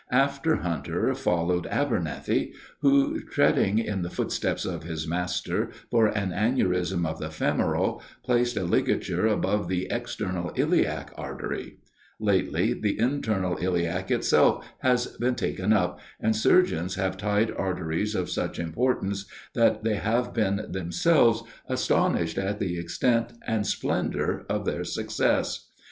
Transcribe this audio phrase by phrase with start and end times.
[0.09, 7.05] After Hunter followed Abernethy, who, treading in the footsteps of his master, for an aneurism
[7.05, 11.77] of the femoral, placed a ligature around the external iliac artery;
[12.19, 18.27] lately the internal iliac itself has been taken up, and surgeons have tied arteries of
[18.27, 24.83] such importance, that they have been themselves astonished at the extent and splendor of their
[24.83, 25.69] success.